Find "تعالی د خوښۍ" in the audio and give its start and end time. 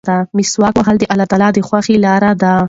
1.31-1.95